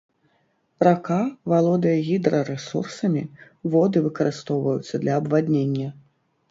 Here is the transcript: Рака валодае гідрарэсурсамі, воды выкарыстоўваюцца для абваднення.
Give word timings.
Рака 0.87 1.17
валодае 1.53 1.93
гідрарэсурсамі, 2.09 3.23
воды 3.77 3.97
выкарыстоўваюцца 4.09 4.95
для 5.07 5.13
абваднення. 5.25 5.89